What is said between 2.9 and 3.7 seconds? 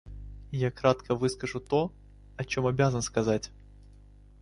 сказать.